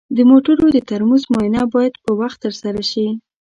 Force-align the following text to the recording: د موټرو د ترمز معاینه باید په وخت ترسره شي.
د 0.15 0.17
موټرو 0.29 0.65
د 0.75 0.79
ترمز 0.89 1.23
معاینه 1.31 1.61
باید 1.73 1.93
په 2.03 2.11
وخت 2.19 2.37
ترسره 2.45 2.81
شي. 2.91 3.07